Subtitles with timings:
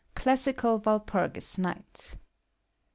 [0.15, 2.19] CLASSICAL WALPURGIS NIGHT 1.